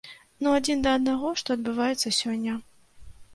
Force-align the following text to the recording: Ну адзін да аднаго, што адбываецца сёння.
Ну 0.45 0.53
адзін 0.59 0.79
да 0.87 0.93
аднаго, 0.99 1.33
што 1.41 1.57
адбываецца 1.59 2.15
сёння. 2.21 2.57